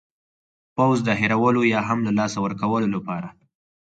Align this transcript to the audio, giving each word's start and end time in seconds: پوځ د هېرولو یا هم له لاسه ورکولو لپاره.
پوځ 0.75 0.97
د 1.07 1.09
هېرولو 1.19 1.61
یا 1.73 1.81
هم 1.87 1.99
له 2.07 2.11
لاسه 2.19 2.37
ورکولو 2.41 2.87
لپاره. 2.95 3.27